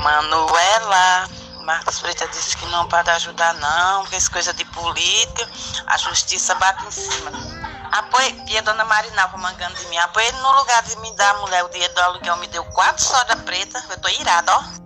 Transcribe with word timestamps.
Manuela, 0.00 1.28
é 1.60 1.64
Marcos 1.64 1.98
Freitas 1.98 2.30
disse 2.30 2.56
que 2.56 2.66
não 2.66 2.88
pode 2.88 3.10
ajudar 3.10 3.52
não, 3.54 4.02
porque 4.02 4.16
isso 4.16 4.28
é 4.30 4.32
coisa 4.32 4.54
de 4.54 4.64
política, 4.66 5.50
a 5.86 5.96
justiça 5.98 6.54
bate 6.54 6.86
em 6.86 6.90
cima. 6.90 7.30
Apoie, 7.92 8.44
e 8.48 8.56
a 8.56 8.62
dona 8.62 8.84
Marinalva 8.84 9.36
mangando 9.36 9.74
de 9.74 9.86
mim, 9.88 9.98
apoio 9.98 10.32
no 10.36 10.52
lugar 10.52 10.82
de 10.84 10.96
me 11.00 11.14
dar 11.16 11.34
a 11.34 11.38
mulher 11.40 11.64
o 11.64 11.68
dia 11.68 11.88
do 11.90 12.00
aluguel, 12.00 12.36
me 12.36 12.46
deu 12.46 12.64
quatro 12.66 13.04
soda 13.04 13.36
preta, 13.36 13.84
eu 13.90 14.00
tô 14.00 14.08
irada, 14.08 14.56
ó. 14.56 14.79